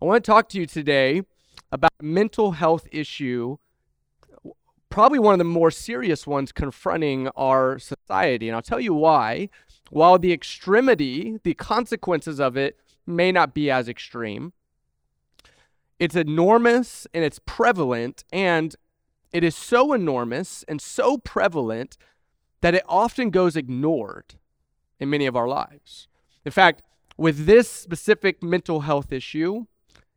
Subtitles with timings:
[0.00, 1.22] I want to talk to you today
[1.72, 3.56] about a mental health issue,
[4.90, 8.48] probably one of the more serious ones confronting our society.
[8.48, 9.48] And I'll tell you why.
[9.90, 14.52] While the extremity, the consequences of it may not be as extreme,
[15.98, 18.76] it's enormous and it's prevalent, and
[19.32, 21.96] it is so enormous and so prevalent
[22.60, 24.34] that it often goes ignored
[25.00, 26.08] in many of our lives.
[26.44, 26.82] In fact,
[27.16, 29.66] with this specific mental health issue,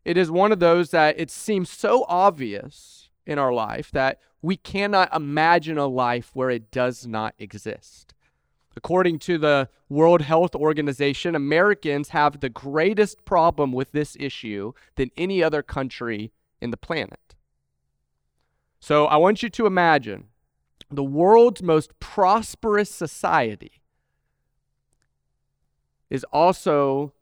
[0.05, 4.55] it is one of those that it seems so obvious in our life that we
[4.55, 8.13] cannot imagine a life where it does not exist.
[8.75, 15.11] According to the World Health Organization, Americans have the greatest problem with this issue than
[15.17, 16.31] any other country
[16.61, 17.35] in the planet.
[18.79, 20.29] So I want you to imagine
[20.89, 23.81] the world's most prosperous society
[26.09, 27.13] is also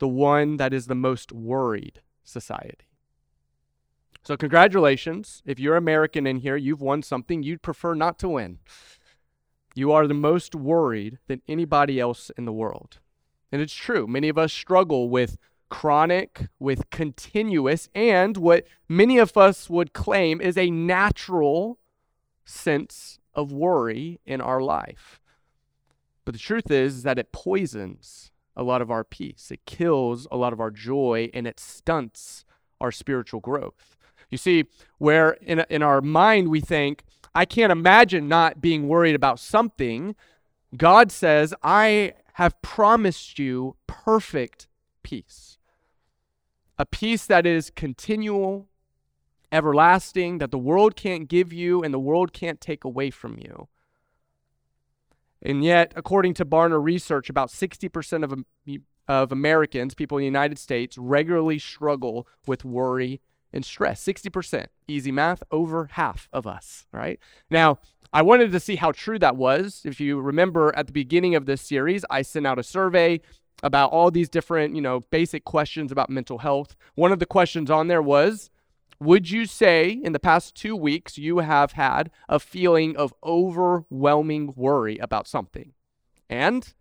[0.00, 2.88] the one that is the most worried society.
[4.22, 5.42] So, congratulations.
[5.46, 8.58] If you're American in here, you've won something you'd prefer not to win.
[9.74, 12.98] You are the most worried than anybody else in the world.
[13.52, 14.06] And it's true.
[14.06, 15.38] Many of us struggle with
[15.70, 21.78] chronic, with continuous, and what many of us would claim is a natural
[22.44, 25.20] sense of worry in our life.
[26.24, 30.26] But the truth is, is that it poisons a lot of our peace, it kills
[30.30, 32.44] a lot of our joy, and it stunts
[32.80, 33.96] our spiritual growth.
[34.30, 34.66] You see,
[34.98, 40.14] where in, in our mind we think, I can't imagine not being worried about something,
[40.76, 44.68] God says, I have promised you perfect
[45.02, 45.58] peace.
[46.78, 48.68] A peace that is continual,
[49.52, 53.68] everlasting, that the world can't give you and the world can't take away from you.
[55.42, 58.44] And yet, according to Barna research, about 60% of,
[59.08, 63.20] of Americans, people in the United States, regularly struggle with worry
[63.52, 64.04] and stress.
[64.04, 64.66] 60%.
[64.86, 67.18] Easy math, over half of us, right?
[67.50, 67.78] Now,
[68.12, 69.82] I wanted to see how true that was.
[69.84, 73.20] If you remember at the beginning of this series, I sent out a survey
[73.62, 76.76] about all these different, you know, basic questions about mental health.
[76.94, 78.50] One of the questions on there was
[79.00, 84.52] would you say in the past two weeks you have had a feeling of overwhelming
[84.54, 85.72] worry about something?
[86.28, 86.72] And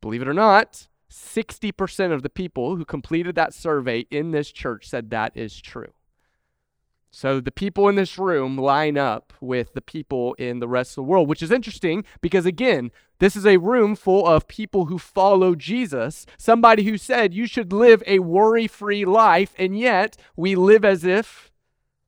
[0.00, 4.88] believe it or not, 60% of the people who completed that survey in this church
[4.88, 5.92] said that is true.
[7.14, 10.96] So the people in this room line up with the people in the rest of
[10.96, 14.98] the world, which is interesting because, again, this is a room full of people who
[14.98, 20.56] follow Jesus, somebody who said you should live a worry free life, and yet we
[20.56, 21.51] live as if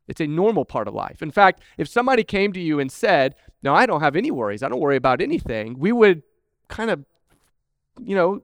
[0.08, 1.22] it's a normal part of life.
[1.22, 4.62] In fact, if somebody came to you and said, No, I don't have any worries,
[4.62, 6.22] I don't worry about anything, we would
[6.68, 7.04] kind of,
[8.02, 8.42] you know,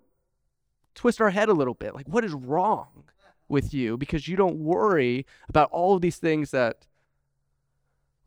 [0.94, 1.94] twist our head a little bit.
[1.94, 3.04] Like, what is wrong
[3.48, 3.96] with you?
[3.96, 6.86] Because you don't worry about all of these things that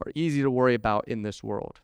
[0.05, 1.79] are easy to worry about in this world.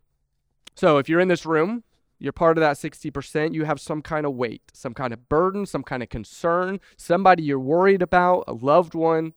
[0.76, 1.84] So if you're in this room,
[2.20, 5.66] you're part of that 60%, you have some kind of weight, some kind of burden,
[5.66, 9.34] some kind of concern, somebody you're worried about, a loved one,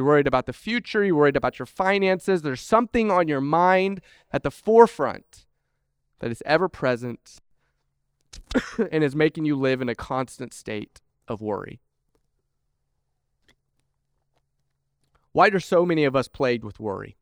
[0.00, 1.04] you're worried about the future.
[1.04, 2.40] You're worried about your finances.
[2.40, 4.00] There's something on your mind
[4.32, 5.44] at the forefront
[6.20, 7.40] that is ever present
[8.90, 11.82] and is making you live in a constant state of worry.
[15.32, 17.18] Why are so many of us plagued with worry?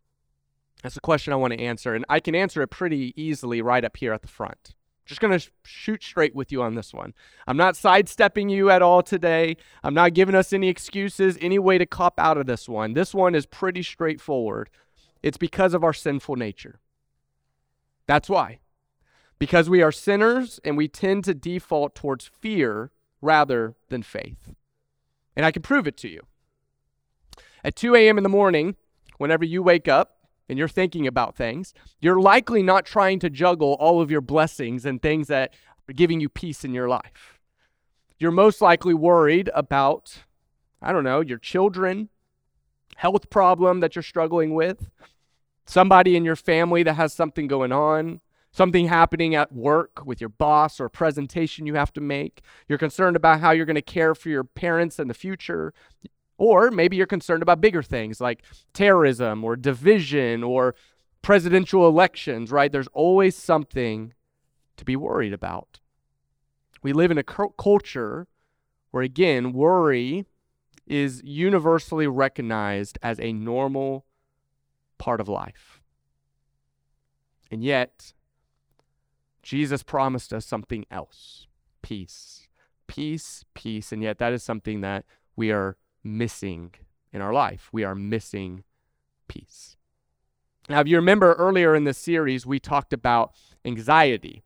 [0.84, 3.84] That's a question I want to answer, and I can answer it pretty easily right
[3.84, 4.76] up here at the front.
[5.08, 7.14] Just going to shoot straight with you on this one.
[7.46, 9.56] I'm not sidestepping you at all today.
[9.82, 12.92] I'm not giving us any excuses, any way to cop out of this one.
[12.92, 14.68] This one is pretty straightforward.
[15.22, 16.78] It's because of our sinful nature.
[18.06, 18.58] That's why.
[19.38, 22.90] Because we are sinners and we tend to default towards fear
[23.22, 24.52] rather than faith.
[25.34, 26.20] And I can prove it to you.
[27.64, 28.18] At 2 a.m.
[28.18, 28.76] in the morning,
[29.16, 30.17] whenever you wake up,
[30.48, 34.84] and you're thinking about things, you're likely not trying to juggle all of your blessings
[34.84, 35.54] and things that
[35.88, 37.38] are giving you peace in your life.
[38.18, 40.24] You're most likely worried about,
[40.82, 42.08] I don't know, your children,
[42.96, 44.90] health problem that you're struggling with,
[45.66, 50.30] somebody in your family that has something going on, something happening at work with your
[50.30, 52.40] boss or a presentation you have to make.
[52.68, 55.72] You're concerned about how you're going to care for your parents in the future.
[56.38, 58.42] Or maybe you're concerned about bigger things like
[58.72, 60.76] terrorism or division or
[61.20, 62.70] presidential elections, right?
[62.70, 64.14] There's always something
[64.76, 65.80] to be worried about.
[66.82, 68.28] We live in a culture
[68.92, 70.26] where, again, worry
[70.86, 74.06] is universally recognized as a normal
[74.96, 75.80] part of life.
[77.50, 78.12] And yet,
[79.42, 81.46] Jesus promised us something else
[81.82, 82.48] peace.
[82.86, 83.92] Peace, peace.
[83.92, 85.04] And yet, that is something that
[85.36, 85.76] we are
[86.16, 86.74] missing
[87.12, 87.68] in our life.
[87.72, 88.64] We are missing
[89.28, 89.76] peace.
[90.68, 93.32] Now, if you remember earlier in this series, we talked about
[93.64, 94.42] anxiety.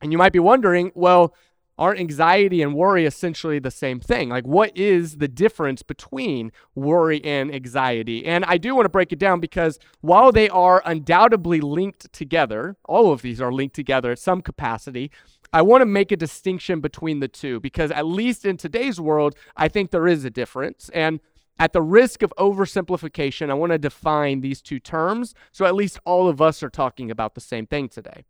[0.00, 1.34] And you might be wondering, well,
[1.78, 4.28] aren't anxiety and worry essentially the same thing?
[4.28, 8.26] Like, what is the difference between worry and anxiety?
[8.26, 12.76] And I do want to break it down because while they are undoubtedly linked together,
[12.84, 15.10] all of these are linked together at some capacity.
[15.52, 19.34] I want to make a distinction between the two because, at least in today's world,
[19.56, 20.90] I think there is a difference.
[20.92, 21.20] And
[21.58, 25.98] at the risk of oversimplification, I want to define these two terms so at least
[26.04, 28.24] all of us are talking about the same thing today.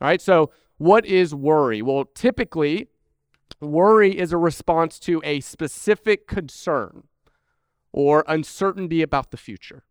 [0.00, 1.80] All right, so what is worry?
[1.80, 2.88] Well, typically,
[3.60, 7.04] worry is a response to a specific concern
[7.92, 9.84] or uncertainty about the future.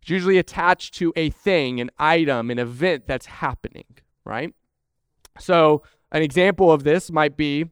[0.00, 3.86] It's usually attached to a thing, an item, an event that's happening,
[4.24, 4.52] right?
[5.38, 7.66] So, an example of this might be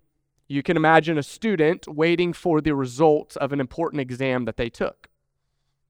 [0.48, 4.68] you can imagine a student waiting for the results of an important exam that they
[4.68, 5.08] took.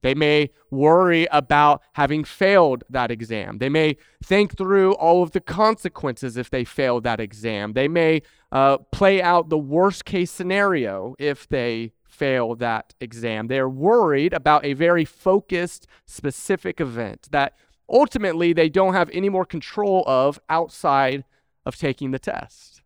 [0.01, 3.59] They may worry about having failed that exam.
[3.59, 7.73] They may think through all of the consequences if they fail that exam.
[7.73, 13.47] They may uh, play out the worst case scenario if they fail that exam.
[13.47, 17.55] They're worried about a very focused, specific event that
[17.89, 21.23] ultimately they don't have any more control of outside
[21.65, 22.81] of taking the test.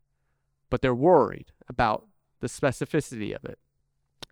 [0.69, 2.07] But they're worried about
[2.41, 3.59] the specificity of it.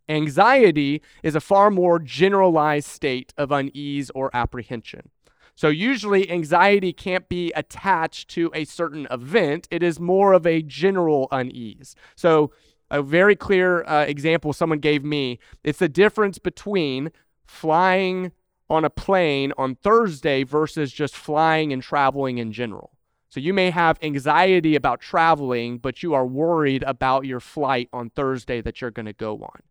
[0.10, 5.10] Anxiety is a far more generalized state of unease or apprehension.
[5.56, 10.62] So, usually, anxiety can't be attached to a certain event, it is more of a
[10.62, 11.96] general unease.
[12.16, 12.52] So,
[12.90, 17.12] a very clear uh, example someone gave me it's the difference between
[17.46, 18.32] flying
[18.70, 22.92] on a plane on Thursday versus just flying and traveling in general.
[23.30, 28.12] So you may have anxiety about traveling, but you are worried about your flight on
[28.12, 29.64] Thursday that you're going to go on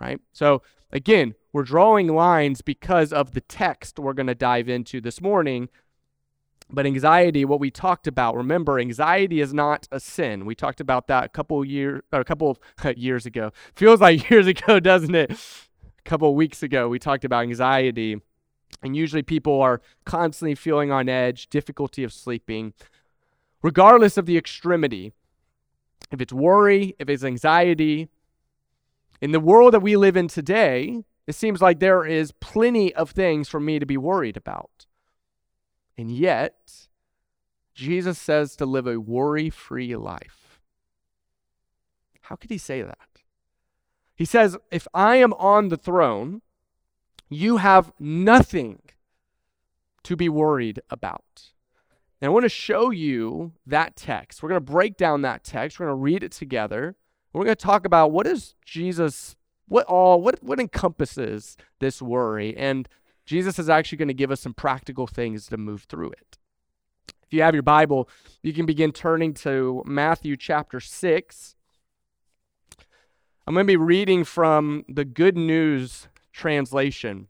[0.00, 0.18] right?
[0.32, 5.20] So again, we're drawing lines because of the text we're going to dive into this
[5.20, 5.68] morning.
[6.72, 10.46] But anxiety, what we talked about, remember, anxiety is not a sin.
[10.46, 13.52] We talked about that a couple years, or a couple of years ago.
[13.74, 15.32] Feels like years ago, doesn't it?
[15.32, 18.20] A couple weeks ago, we talked about anxiety,
[18.82, 22.72] and usually people are constantly feeling on edge, difficulty of sleeping,
[23.62, 25.12] regardless of the extremity.
[26.12, 28.08] If it's worry, if it's anxiety,
[29.20, 33.10] in the world that we live in today, it seems like there is plenty of
[33.10, 34.86] things for me to be worried about.
[35.96, 36.88] And yet,
[37.72, 40.60] Jesus says to live a worry free life.
[42.22, 43.22] How could he say that?
[44.14, 46.42] He says, If I am on the throne,
[47.28, 48.82] you have nothing
[50.02, 51.52] to be worried about.
[52.20, 54.42] And I want to show you that text.
[54.42, 55.78] We're going to break down that text.
[55.78, 56.96] We're going to read it together.
[57.32, 59.36] We're going to talk about what is Jesus,
[59.70, 62.56] what all, what, what encompasses this worry.
[62.56, 62.88] And
[63.24, 66.38] Jesus is actually going to give us some practical things to move through it.
[67.22, 68.08] If you have your Bible,
[68.42, 71.54] you can begin turning to Matthew chapter 6.
[73.46, 77.28] I'm going to be reading from the Good News translation.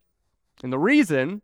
[0.62, 1.42] And the reason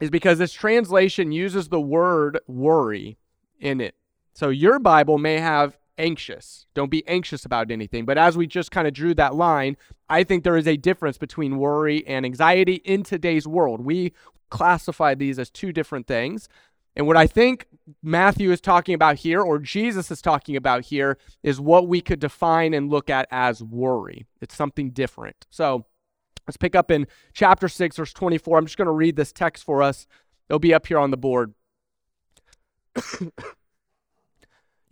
[0.00, 3.16] is because this translation uses the word worry
[3.60, 3.94] in it.
[4.32, 6.66] So your Bible may have anxious.
[6.74, 8.04] Don't be anxious about anything.
[8.04, 9.76] But as we just kind of drew that line,
[10.08, 13.80] I think there is a difference between worry and anxiety in today's world.
[13.80, 14.12] We
[14.50, 16.48] classify these as two different things.
[16.96, 17.66] And what I think
[18.02, 22.20] Matthew is talking about here, or Jesus is talking about here, is what we could
[22.20, 24.26] define and look at as worry.
[24.40, 25.46] It's something different.
[25.50, 25.86] So
[26.46, 28.58] let's pick up in chapter 6, verse 24.
[28.58, 30.06] I'm just going to read this text for us.
[30.48, 31.54] It'll be up here on the board.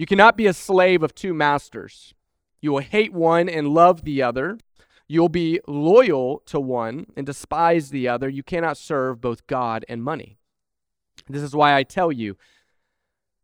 [0.02, 2.12] You cannot be a slave of two masters.
[2.60, 4.58] You will hate one and love the other.
[5.06, 8.28] You'll be loyal to one and despise the other.
[8.28, 10.38] You cannot serve both God and money.
[11.28, 12.36] This is why I tell you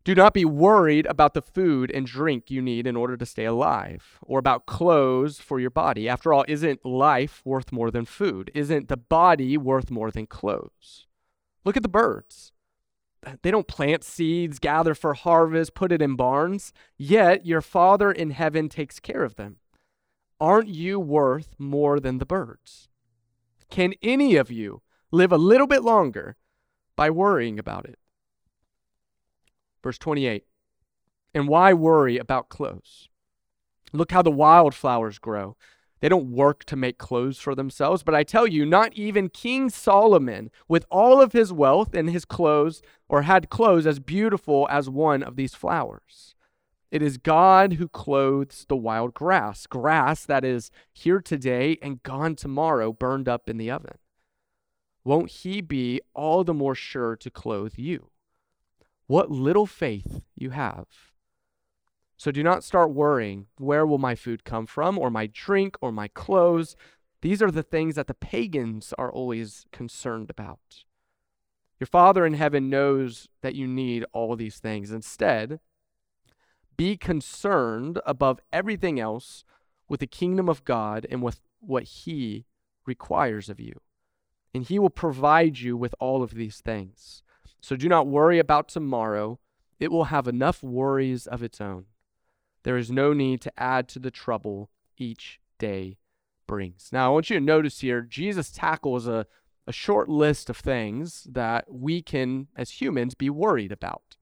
[0.02, 3.44] do not be worried about the food and drink you need in order to stay
[3.44, 6.08] alive, or about clothes for your body.
[6.08, 8.50] After all, isn't life worth more than food?
[8.52, 11.06] Isn't the body worth more than clothes?
[11.64, 12.50] Look at the birds.
[13.42, 18.30] They don't plant seeds, gather for harvest, put it in barns, yet your Father in
[18.30, 19.56] heaven takes care of them.
[20.40, 22.88] Aren't you worth more than the birds?
[23.70, 26.36] Can any of you live a little bit longer
[26.94, 27.98] by worrying about it?
[29.82, 30.44] Verse 28
[31.34, 33.08] And why worry about clothes?
[33.92, 35.56] Look how the wildflowers grow.
[36.00, 39.68] They don't work to make clothes for themselves, but I tell you, not even King
[39.68, 44.88] Solomon, with all of his wealth and his clothes, or had clothes as beautiful as
[44.88, 46.36] one of these flowers.
[46.90, 52.34] It is God who clothes the wild grass, grass that is here today and gone
[52.34, 53.98] tomorrow, burned up in the oven.
[55.04, 58.10] Won't He be all the more sure to clothe you?
[59.06, 60.86] What little faith you have.
[62.18, 65.92] So do not start worrying where will my food come from, or my drink, or
[65.92, 66.74] my clothes.
[67.22, 70.84] These are the things that the pagans are always concerned about.
[71.78, 74.90] Your Father in heaven knows that you need all these things.
[74.90, 75.60] Instead,
[76.76, 79.44] be concerned above everything else
[79.88, 82.46] with the kingdom of God and with what He
[82.84, 83.74] requires of you.
[84.52, 87.22] And He will provide you with all of these things.
[87.60, 89.38] So do not worry about tomorrow,
[89.78, 91.86] it will have enough worries of its own.
[92.68, 95.96] There is no need to add to the trouble each day
[96.46, 96.90] brings.
[96.92, 99.24] Now, I want you to notice here, Jesus tackles a,
[99.66, 104.18] a short list of things that we can, as humans, be worried about.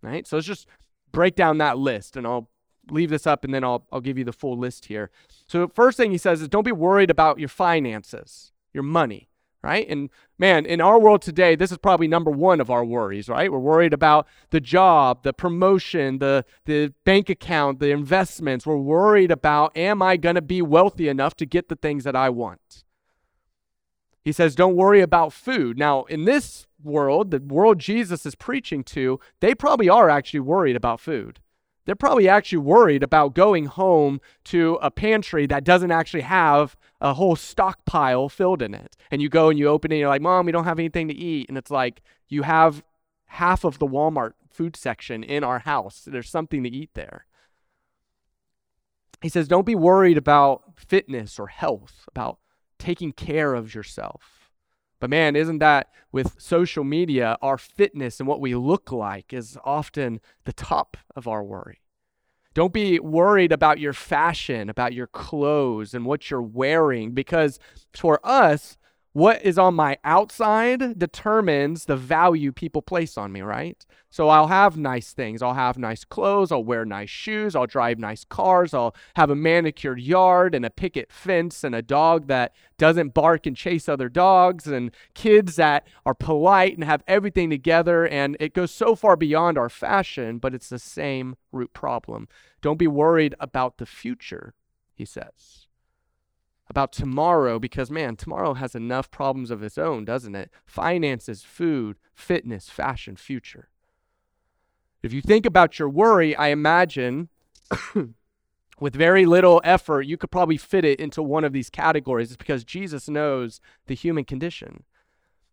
[0.00, 0.26] Right?
[0.26, 0.66] So let's just
[1.12, 2.48] break down that list and I'll
[2.90, 5.10] leave this up and then I'll, I'll give you the full list here.
[5.46, 9.28] So, first thing he says is don't be worried about your finances, your money,
[9.62, 9.86] right?
[9.88, 13.52] And man, in our world today, this is probably number one of our worries, right?
[13.52, 18.66] We're worried about the job, the promotion, the, the bank account, the investments.
[18.66, 22.16] We're worried about, am I going to be wealthy enough to get the things that
[22.16, 22.84] I want?
[24.22, 25.78] He says, don't worry about food.
[25.78, 30.76] Now, in this world, the world Jesus is preaching to, they probably are actually worried
[30.76, 31.40] about food.
[31.84, 37.14] They're probably actually worried about going home to a pantry that doesn't actually have a
[37.14, 38.96] whole stockpile filled in it.
[39.10, 41.08] And you go and you open it and you're like, Mom, we don't have anything
[41.08, 41.48] to eat.
[41.48, 42.82] And it's like, you have
[43.26, 46.02] half of the Walmart food section in our house.
[46.06, 47.26] There's something to eat there.
[49.22, 52.38] He says, Don't be worried about fitness or health, about
[52.78, 54.39] taking care of yourself.
[55.00, 59.58] But man, isn't that with social media, our fitness and what we look like is
[59.64, 61.80] often the top of our worry.
[62.52, 67.58] Don't be worried about your fashion, about your clothes and what you're wearing, because
[67.94, 68.76] for us,
[69.12, 73.84] what is on my outside determines the value people place on me, right?
[74.08, 75.42] So I'll have nice things.
[75.42, 76.52] I'll have nice clothes.
[76.52, 77.56] I'll wear nice shoes.
[77.56, 78.72] I'll drive nice cars.
[78.72, 83.46] I'll have a manicured yard and a picket fence and a dog that doesn't bark
[83.46, 88.06] and chase other dogs and kids that are polite and have everything together.
[88.06, 92.28] And it goes so far beyond our fashion, but it's the same root problem.
[92.62, 94.54] Don't be worried about the future,
[94.94, 95.59] he says
[96.70, 100.50] about tomorrow because, man, tomorrow has enough problems of its own, doesn't it?
[100.64, 103.68] Finances, food, fitness, fashion, future.
[105.02, 107.28] If you think about your worry, I imagine
[108.80, 112.28] with very little effort, you could probably fit it into one of these categories.
[112.28, 114.84] It's because Jesus knows the human condition.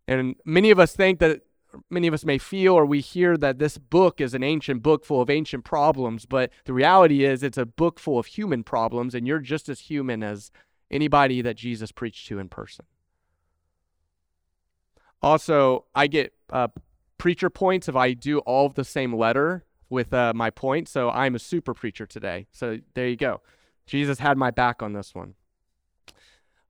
[0.07, 1.41] And many of us think that,
[1.89, 5.03] many of us may feel or we hear that this book is an ancient book
[5.03, 9.13] full of ancient problems, but the reality is it's a book full of human problems,
[9.13, 10.51] and you're just as human as
[10.91, 12.85] anybody that Jesus preached to in person.
[15.21, 16.67] Also, I get uh,
[17.17, 20.87] preacher points if I do all of the same letter with uh, my point.
[20.87, 22.47] So I'm a super preacher today.
[22.51, 23.41] So there you go.
[23.85, 25.35] Jesus had my back on this one.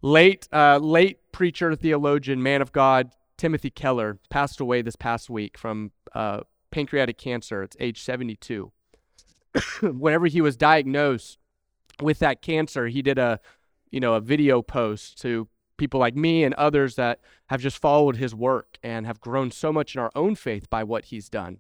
[0.02, 5.58] Late, uh, late preacher, theologian, man of God, Timothy Keller passed away this past week
[5.58, 7.64] from uh, pancreatic cancer.
[7.64, 8.72] It's age 72.
[9.82, 11.40] Whenever he was diagnosed
[12.02, 13.40] with that cancer, he did a
[13.92, 18.18] you know, a video post to people like me and others that have just followed
[18.18, 21.60] his work and have grown so much in our own faith by what he's done.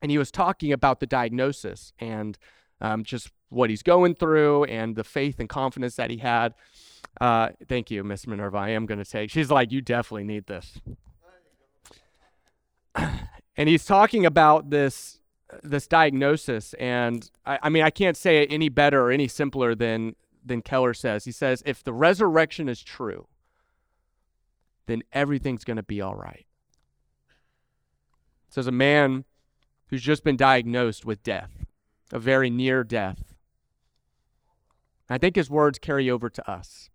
[0.00, 2.38] And he was talking about the diagnosis and
[2.80, 6.54] um, just what he's going through and the faith and confidence that he had.
[7.20, 8.56] Uh, thank you, Miss Minerva.
[8.56, 9.30] I am going to take.
[9.30, 10.80] She's like, you definitely need this.
[13.56, 15.18] and he's talking about this
[15.64, 19.74] this diagnosis, and I, I mean, I can't say it any better or any simpler
[19.74, 20.14] than
[20.44, 21.24] than Keller says.
[21.24, 23.26] He says, if the resurrection is true,
[24.86, 26.46] then everything's going to be all right.
[28.48, 29.24] Says a man
[29.88, 31.66] who's just been diagnosed with death,
[32.12, 33.34] a very near death.
[35.08, 36.90] I think his words carry over to us.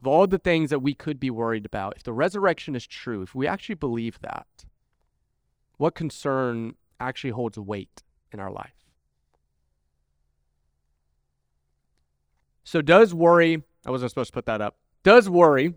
[0.00, 3.22] Of all the things that we could be worried about, if the resurrection is true,
[3.22, 4.46] if we actually believe that,
[5.76, 8.81] what concern actually holds weight in our life?
[12.64, 15.74] So, does worry, I wasn't supposed to put that up, does worry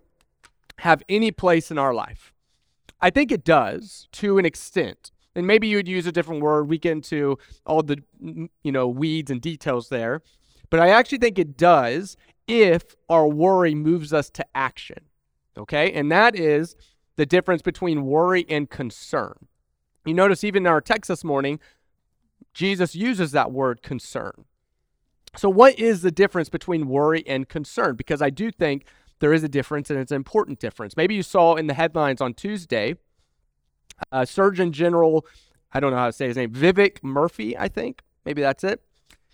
[0.78, 2.32] have any place in our life?
[3.00, 5.10] I think it does to an extent.
[5.34, 6.68] And maybe you would use a different word.
[6.68, 10.22] We get into all the mm, you know weeds and details there.
[10.70, 12.16] But I actually think it does
[12.48, 15.04] if our worry moves us to action.
[15.58, 15.92] Okay?
[15.92, 16.76] And that is
[17.16, 19.46] the difference between worry and concern.
[20.04, 21.58] You notice even in our text this morning,
[22.54, 24.44] Jesus uses that word concern.
[25.36, 27.96] So, what is the difference between worry and concern?
[27.96, 28.86] Because I do think
[29.18, 30.96] there is a difference and it's an important difference.
[30.96, 32.96] Maybe you saw in the headlines on Tuesday,
[34.12, 35.26] uh, Surgeon General,
[35.72, 38.02] I don't know how to say his name, Vivek Murphy, I think.
[38.24, 38.82] Maybe that's it.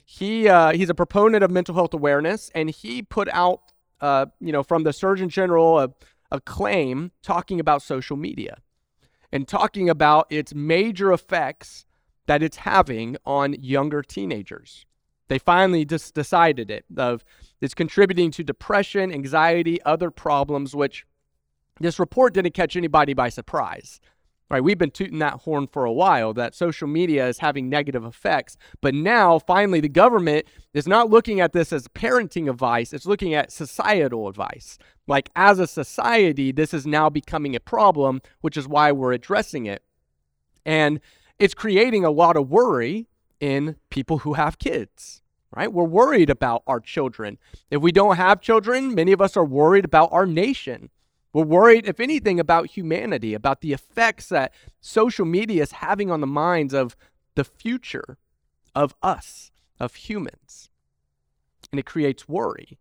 [0.05, 3.61] He uh, he's a proponent of mental health awareness, and he put out,
[4.01, 5.89] uh, you know, from the Surgeon General a,
[6.31, 8.59] a claim talking about social media
[9.31, 11.87] and talking about its major effects
[12.27, 14.85] that it's having on younger teenagers.
[15.33, 17.25] They finally just decided it of
[17.63, 21.07] it's contributing to depression, anxiety, other problems, which
[21.81, 23.99] this report didn't catch anybody by surprise.
[24.51, 28.05] Right, we've been tooting that horn for a while that social media is having negative
[28.05, 33.07] effects, but now finally the government is not looking at this as parenting advice, it's
[33.07, 34.77] looking at societal advice.
[35.07, 39.65] Like as a society, this is now becoming a problem, which is why we're addressing
[39.65, 39.83] it.
[40.67, 41.01] And
[41.39, 43.09] it's creating a lot of worry
[43.41, 45.22] in people who have kids
[45.55, 45.73] right?
[45.73, 47.39] We're worried about our children.
[47.71, 50.91] If we don't have children, many of us are worried about our nation.
[51.33, 56.21] We're worried, if anything, about humanity, about the effects that social media is having on
[56.21, 56.97] the minds of
[57.35, 58.19] the future
[58.75, 60.69] of us, of humans.
[61.71, 62.79] And it creates worry.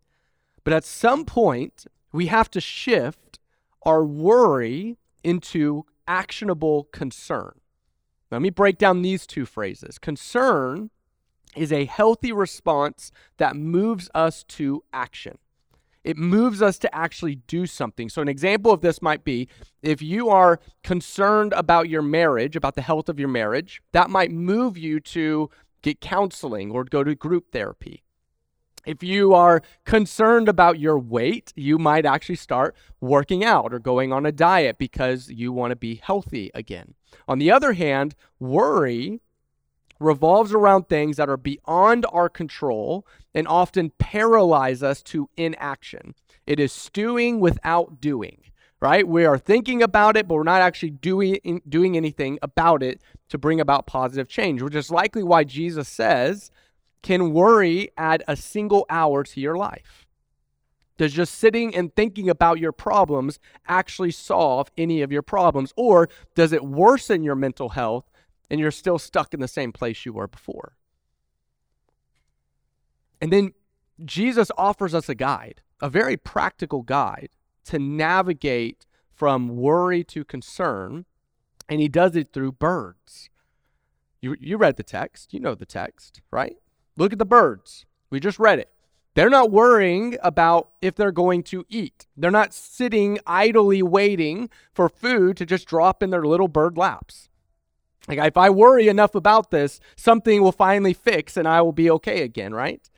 [0.64, 3.40] But at some point, we have to shift
[3.84, 7.60] our worry into actionable concern.
[8.30, 9.98] Let me break down these two phrases.
[9.98, 10.90] Concern
[11.56, 15.38] is a healthy response that moves us to action.
[16.04, 18.10] It moves us to actually do something.
[18.10, 19.48] So, an example of this might be
[19.84, 24.32] if you are concerned about your marriage, about the health of your marriage, that might
[24.32, 25.50] move you to
[25.82, 28.04] get counseling or go to group therapy.
[28.86, 34.12] If you are concerned about your weight, you might actually start working out or going
[34.12, 36.96] on a diet because you want to be healthy again.
[37.28, 39.22] On the other hand, worry
[40.02, 46.16] revolves around things that are beyond our control and often paralyze us to inaction.
[46.46, 48.42] It is stewing without doing,
[48.80, 49.08] right?
[49.08, 53.38] We are thinking about it, but we're not actually doing, doing anything about it to
[53.38, 56.52] bring about positive change, which is likely why Jesus says,
[57.04, 60.08] Can worry add a single hour to your life?
[60.98, 65.74] Does just sitting and thinking about your problems actually solve any of your problems?
[65.76, 68.11] Or does it worsen your mental health
[68.52, 70.74] and you're still stuck in the same place you were before.
[73.22, 73.54] And then
[74.04, 77.30] Jesus offers us a guide, a very practical guide
[77.66, 81.06] to navigate from worry to concern,
[81.70, 83.30] and he does it through birds.
[84.20, 86.58] You, you read the text, you know the text, right?
[86.98, 87.86] Look at the birds.
[88.10, 88.70] We just read it.
[89.14, 92.06] They're not worrying about if they're going to eat.
[92.18, 97.30] They're not sitting idly waiting for food to just drop in their little bird laps.
[98.08, 101.90] Like, if I worry enough about this, something will finally fix and I will be
[101.92, 102.90] okay again, right?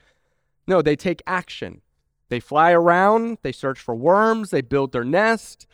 [0.66, 1.82] No, they take action.
[2.30, 5.66] They fly around, they search for worms, they build their nest.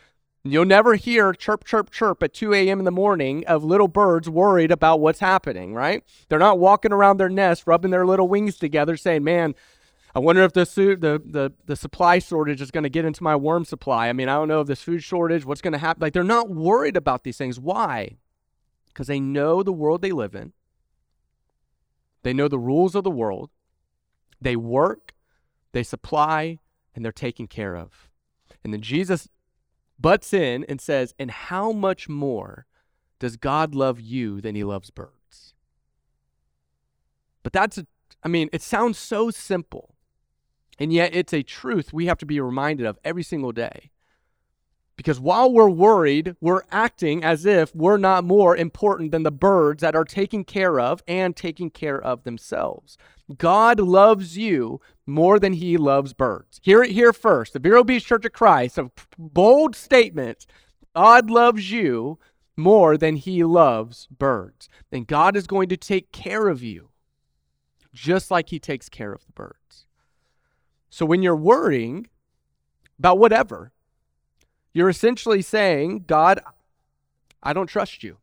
[0.43, 2.79] You'll never hear chirp, chirp, chirp at 2 a.m.
[2.79, 6.03] in the morning of little birds worried about what's happening, right?
[6.29, 9.55] They're not walking around their nest, rubbing their little wings together, saying, man,
[10.15, 13.35] I wonder if the, the, the, the supply shortage is going to get into my
[13.35, 14.09] worm supply.
[14.09, 16.01] I mean, I don't know if this food shortage, what's going to happen.
[16.01, 17.59] Like, they're not worried about these things.
[17.59, 18.17] Why?
[18.93, 20.53] Because they know the world they live in.
[22.23, 23.49] They know the rules of the world.
[24.39, 25.13] They work,
[25.71, 26.59] they supply,
[26.95, 28.09] and they're taken care of.
[28.63, 29.27] And then Jesus
[29.99, 32.65] butts in and says, And how much more
[33.19, 35.53] does God love you than he loves birds?
[37.43, 37.87] But that's, a,
[38.23, 39.95] I mean, it sounds so simple.
[40.79, 43.91] And yet it's a truth we have to be reminded of every single day.
[45.01, 49.81] Because while we're worried, we're acting as if we're not more important than the birds
[49.81, 52.99] that are taken care of and taking care of themselves.
[53.39, 56.59] God loves you more than he loves birds.
[56.61, 57.53] Hear it here first.
[57.53, 60.45] The Vero Beach Church of Christ, a bold statement.
[60.95, 62.19] God loves you
[62.55, 64.69] more than he loves birds.
[64.91, 66.89] Then God is going to take care of you
[67.91, 69.87] just like he takes care of the birds.
[70.91, 72.05] So when you're worrying
[72.99, 73.71] about whatever,
[74.73, 76.39] you're essentially saying, God,
[77.43, 78.17] I don't trust you.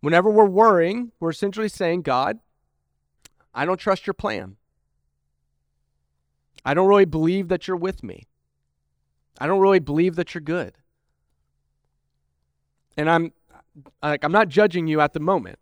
[0.00, 2.38] Whenever we're worrying, we're essentially saying, God,
[3.54, 4.56] I don't trust your plan.
[6.64, 8.26] I don't really believe that you're with me.
[9.40, 10.76] I don't really believe that you're good.
[12.96, 13.32] And I'm
[14.02, 15.58] like I'm not judging you at the moment.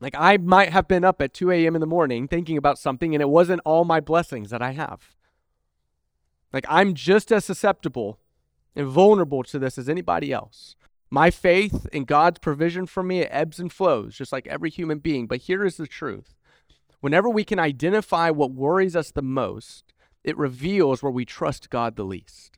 [0.00, 1.74] Like I might have been up at 2 a.m.
[1.74, 5.13] in the morning thinking about something and it wasn't all my blessings that I have.
[6.54, 8.20] Like I'm just as susceptible
[8.76, 10.76] and vulnerable to this as anybody else.
[11.10, 15.26] My faith in God's provision for me ebbs and flows, just like every human being.
[15.26, 16.34] But here is the truth
[17.00, 21.96] whenever we can identify what worries us the most, it reveals where we trust God
[21.96, 22.56] the least.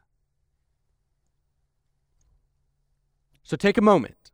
[3.43, 4.31] So take a moment,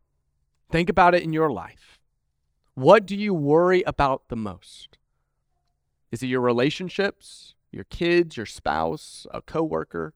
[0.70, 1.98] think about it in your life.
[2.74, 4.98] What do you worry about the most?
[6.10, 10.14] Is it your relationships, your kids, your spouse, a coworker?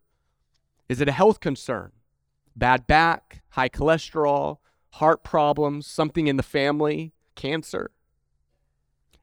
[0.89, 1.93] Is it a health concern?
[2.55, 4.59] Bad back, high cholesterol,
[4.93, 7.91] heart problems, something in the family, cancer?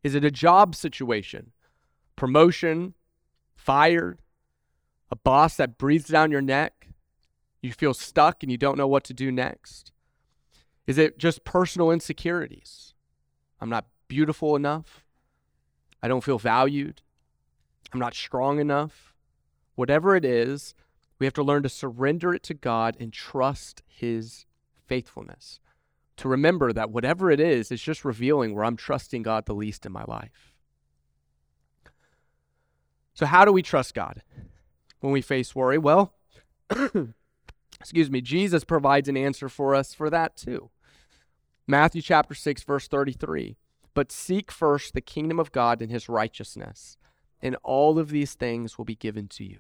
[0.04, 1.52] Is it a job situation?
[2.16, 2.96] Promotion,
[3.56, 4.20] fired,
[5.10, 6.90] a boss that breathes down your neck?
[7.62, 9.92] You feel stuck and you don't know what to do next?
[10.86, 12.94] Is it just personal insecurities?
[13.62, 15.06] I'm not beautiful enough.
[16.02, 17.02] I don't feel valued.
[17.94, 19.14] I'm not strong enough.
[19.76, 20.74] Whatever it is,
[21.20, 24.46] we have to learn to surrender it to God and trust His
[24.88, 25.60] faithfulness.
[26.18, 29.86] To remember that whatever it is, it's just revealing where I'm trusting God the least
[29.86, 30.54] in my life.
[33.14, 34.24] So, how do we trust God
[35.00, 35.78] when we face worry?
[35.78, 36.14] Well,
[37.80, 40.70] excuse me, Jesus provides an answer for us for that too.
[41.68, 43.56] Matthew chapter 6, verse 33.
[43.94, 46.98] But seek first the kingdom of God and his righteousness,
[47.44, 49.60] and all of these things will be given to you.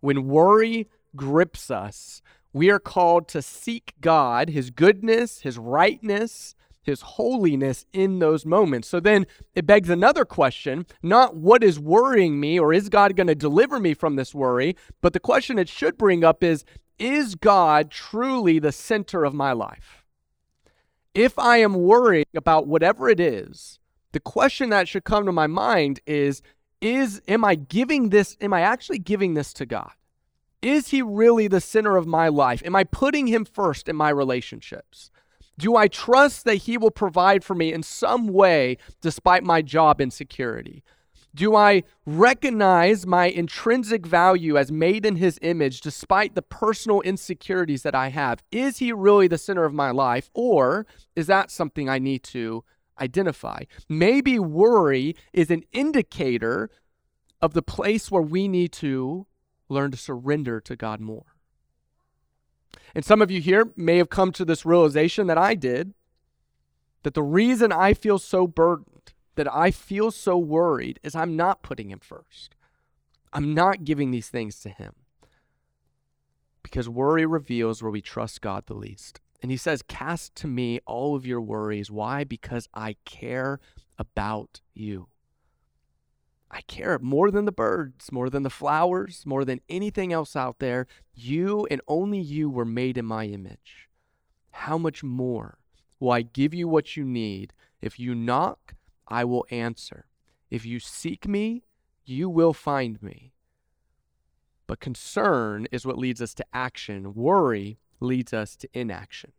[0.00, 2.20] When worry grips us,
[2.52, 8.88] we are called to seek God, his goodness, his rightness, his holiness in those moments.
[8.88, 13.28] So then it begs another question not what is worrying me or is God going
[13.28, 16.64] to deliver me from this worry, but the question it should bring up is
[16.98, 20.04] is God truly the center of my life?
[21.14, 23.78] If I am worrying about whatever it is,
[24.12, 26.42] the question that should come to my mind is
[26.80, 29.92] is am I giving this am I actually giving this to God?
[30.62, 32.62] Is he really the center of my life?
[32.64, 35.10] Am I putting him first in my relationships?
[35.58, 40.00] Do I trust that He will provide for me in some way despite my job
[40.00, 40.82] insecurity?
[41.34, 47.82] Do I recognize my intrinsic value as made in His image despite the personal insecurities
[47.82, 48.42] that I have?
[48.50, 52.64] Is He really the center of my life, or is that something I need to
[53.00, 53.64] identify?
[53.88, 56.70] Maybe worry is an indicator
[57.40, 59.26] of the place where we need to
[59.68, 61.34] learn to surrender to God more.
[62.94, 65.94] And some of you here may have come to this realization that I did
[67.02, 71.62] that the reason I feel so burdened, that I feel so worried, is I'm not
[71.62, 72.54] putting Him first.
[73.32, 74.92] I'm not giving these things to Him.
[76.62, 79.20] Because worry reveals where we trust God the least.
[79.42, 81.90] And He says, Cast to me all of your worries.
[81.90, 82.22] Why?
[82.24, 83.58] Because I care
[83.98, 85.08] about you.
[86.50, 90.58] I care more than the birds, more than the flowers, more than anything else out
[90.58, 90.86] there.
[91.14, 93.88] You and only you were made in my image.
[94.52, 95.58] How much more
[95.98, 97.54] will I give you what you need?
[97.80, 98.74] If you knock,
[99.08, 100.06] I will answer.
[100.50, 101.64] If you seek me,
[102.04, 103.32] you will find me.
[104.66, 109.32] But concern is what leads us to action, worry leads us to inaction.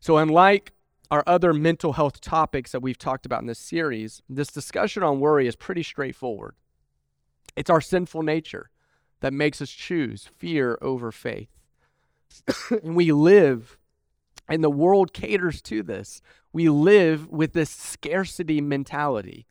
[0.00, 0.72] So, unlike
[1.10, 5.20] our other mental health topics that we've talked about in this series, this discussion on
[5.20, 6.54] worry is pretty straightforward.
[7.56, 8.70] It's our sinful nature
[9.20, 11.50] that makes us choose fear over faith.
[12.70, 13.78] and we live,
[14.48, 16.20] and the world caters to this.
[16.52, 19.46] We live with this scarcity mentality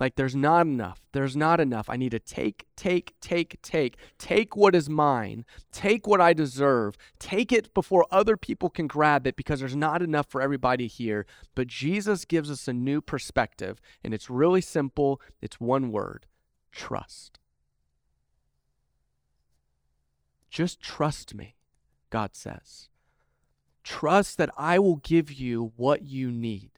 [0.00, 1.00] like there's not enough.
[1.12, 1.90] There's not enough.
[1.90, 3.96] I need to take, take, take, take.
[4.18, 5.44] Take what is mine.
[5.72, 6.96] Take what I deserve.
[7.18, 11.26] Take it before other people can grab it because there's not enough for everybody here.
[11.54, 15.20] But Jesus gives us a new perspective, and it's really simple.
[15.40, 16.26] It's one word
[16.70, 17.40] trust.
[20.50, 21.56] Just trust me,
[22.10, 22.88] God says.
[23.82, 26.70] Trust that I will give you what you need.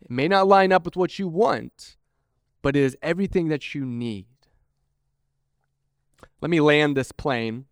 [0.00, 1.98] It may not line up with what you want
[2.62, 4.26] but it is everything that you need.
[6.40, 7.66] Let me land this plane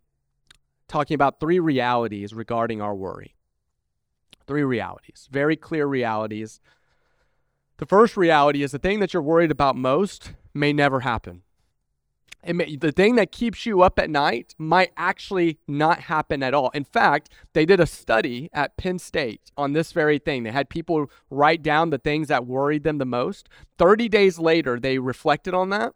[0.87, 3.35] talking about three realities regarding our worry.
[4.47, 6.59] Three realities, very clear realities.
[7.77, 11.43] The first reality is the thing that you're worried about most may never happen.
[12.45, 16.69] May, the thing that keeps you up at night might actually not happen at all.
[16.69, 20.43] In fact, they did a study at Penn State on this very thing.
[20.43, 23.49] They had people write down the things that worried them the most.
[23.77, 25.93] 30 days later, they reflected on that.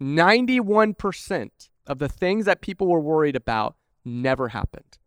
[0.00, 1.50] 91%
[1.86, 4.98] of the things that people were worried about never happened,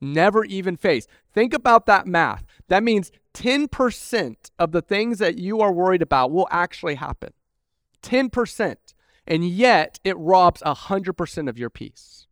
[0.00, 1.08] never even faced.
[1.34, 2.44] Think about that math.
[2.68, 7.32] That means 10% of the things that you are worried about will actually happen.
[8.02, 8.76] 10%
[9.30, 12.26] and yet it robs 100% of your peace.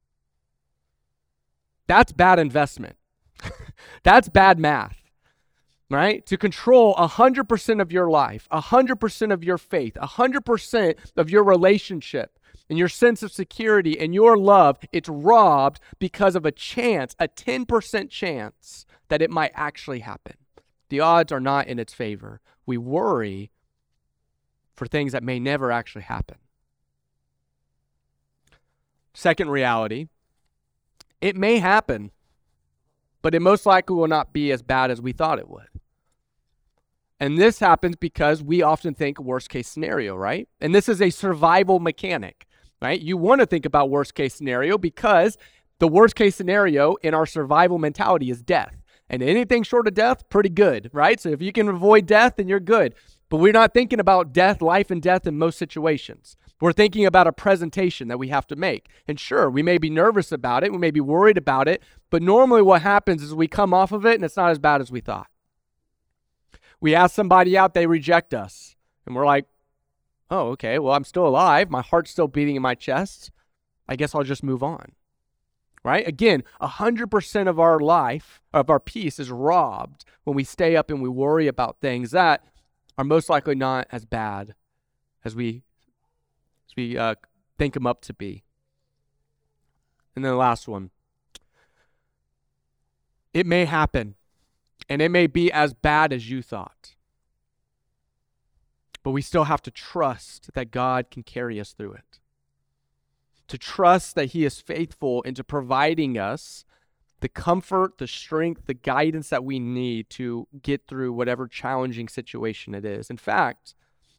[1.87, 2.97] That's bad investment.
[4.03, 4.99] That's bad math,
[5.89, 6.27] right?
[6.27, 12.79] To control 100% of your life, 100% of your faith, 100% of your relationship, and
[12.79, 18.11] your sense of security and your love, it's robbed because of a chance, a 10%
[18.11, 20.35] chance that it might actually happen.
[20.91, 22.41] The odds are not in its favor.
[22.67, 23.53] We worry
[24.75, 26.37] for things that may never actually happen.
[29.19, 30.07] Second reality
[31.21, 32.13] it may happen,
[33.21, 35.67] but it most likely will not be as bad as we thought it would.
[37.19, 40.49] And this happens because we often think worst case scenario, right?
[40.61, 42.47] And this is a survival mechanic,
[42.81, 43.01] right?
[43.01, 45.37] You want to think about worst case scenario because
[45.81, 48.77] the worst case scenario in our survival mentality is death.
[49.11, 51.19] And anything short of death, pretty good, right?
[51.19, 52.95] So if you can avoid death, then you're good.
[53.29, 56.37] But we're not thinking about death, life, and death in most situations.
[56.61, 58.89] We're thinking about a presentation that we have to make.
[59.07, 62.23] And sure, we may be nervous about it, we may be worried about it, but
[62.23, 64.91] normally what happens is we come off of it and it's not as bad as
[64.91, 65.29] we thought.
[66.81, 68.77] We ask somebody out, they reject us.
[69.07, 69.47] And we're like,
[70.31, 71.71] oh, okay, well, I'm still alive.
[71.71, 73.31] My heart's still beating in my chest.
[73.89, 74.93] I guess I'll just move on.
[75.85, 76.07] Right?
[76.07, 81.01] Again, 100% of our life, of our peace, is robbed when we stay up and
[81.01, 82.45] we worry about things that
[82.99, 84.57] are most likely not as bad
[85.25, 85.63] as we
[86.67, 87.15] as we uh,
[87.57, 88.43] think them up to be.
[90.15, 90.91] And then the last one.
[93.33, 94.17] It may happen,
[94.89, 96.97] and it may be as bad as you thought.
[99.05, 102.19] But we still have to trust that God can carry us through it.
[103.47, 106.65] To trust that He is faithful into providing us
[107.21, 112.75] the comfort, the strength, the guidance that we need to get through whatever challenging situation
[112.75, 113.11] it is.
[113.11, 113.75] In fact,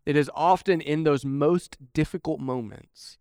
[0.06, 3.18] it is often in those most difficult moments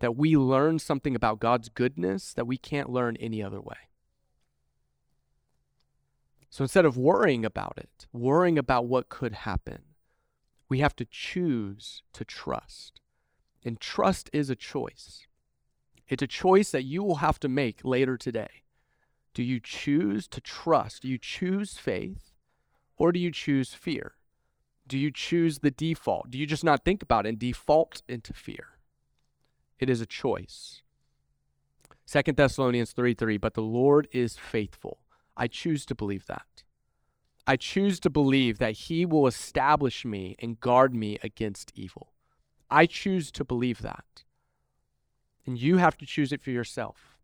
[0.00, 3.76] that we learn something about God's goodness that we can't learn any other way.
[6.50, 9.82] So instead of worrying about it, worrying about what could happen,
[10.68, 13.00] we have to choose to trust.
[13.64, 15.26] And trust is a choice.
[16.08, 18.62] It's a choice that you will have to make later today.
[19.34, 21.02] Do you choose to trust?
[21.02, 22.32] Do you choose faith?
[22.96, 24.14] Or do you choose fear?
[24.86, 26.30] Do you choose the default?
[26.30, 28.78] Do you just not think about it and default into fear?
[29.78, 30.82] It is a choice.
[32.04, 34.98] Second Thessalonians 3 3, but the Lord is faithful.
[35.36, 36.64] I choose to believe that.
[37.46, 42.12] I choose to believe that He will establish me and guard me against evil.
[42.70, 44.24] I choose to believe that.
[45.46, 47.17] And you have to choose it for yourself.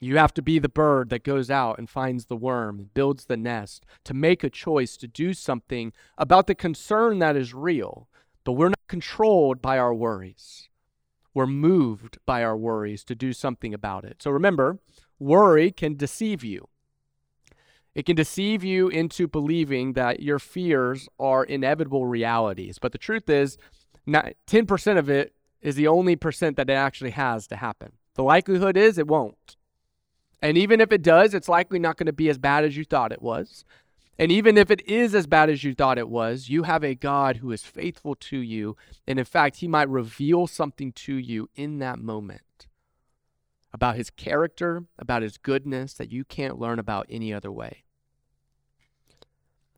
[0.00, 3.36] You have to be the bird that goes out and finds the worm, builds the
[3.36, 8.08] nest, to make a choice to do something about the concern that is real.
[8.44, 10.68] But we're not controlled by our worries.
[11.34, 14.22] We're moved by our worries to do something about it.
[14.22, 14.78] So remember,
[15.18, 16.68] worry can deceive you.
[17.94, 22.78] It can deceive you into believing that your fears are inevitable realities.
[22.78, 23.58] But the truth is,
[24.06, 27.92] not, 10% of it is the only percent that it actually has to happen.
[28.14, 29.57] The likelihood is it won't.
[30.40, 32.84] And even if it does, it's likely not going to be as bad as you
[32.84, 33.64] thought it was.
[34.18, 36.94] And even if it is as bad as you thought it was, you have a
[36.94, 38.76] God who is faithful to you.
[39.06, 42.66] And in fact, he might reveal something to you in that moment
[43.72, 47.84] about his character, about his goodness that you can't learn about any other way.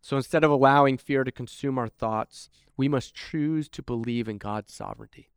[0.00, 4.38] So instead of allowing fear to consume our thoughts, we must choose to believe in
[4.38, 5.30] God's sovereignty.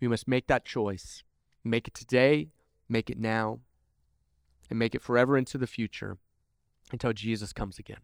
[0.00, 1.22] We must make that choice.
[1.64, 2.50] Make it today,
[2.88, 3.60] make it now,
[4.72, 6.16] and make it forever into the future
[6.92, 8.00] until Jesus comes again.